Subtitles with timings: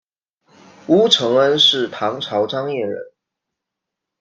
[0.87, 3.13] 乌承恩是唐朝张掖人。